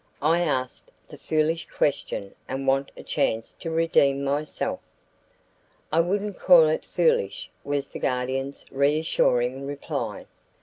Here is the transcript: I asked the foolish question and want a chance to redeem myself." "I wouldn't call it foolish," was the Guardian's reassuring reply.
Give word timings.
I 0.23 0.39
asked 0.39 0.89
the 1.07 1.17
foolish 1.19 1.67
question 1.69 2.33
and 2.47 2.65
want 2.65 2.89
a 2.97 3.03
chance 3.03 3.53
to 3.59 3.69
redeem 3.69 4.23
myself." 4.23 4.79
"I 5.91 5.99
wouldn't 5.99 6.39
call 6.39 6.67
it 6.69 6.83
foolish," 6.85 7.51
was 7.63 7.89
the 7.89 7.99
Guardian's 7.99 8.65
reassuring 8.71 9.67
reply. 9.67 10.25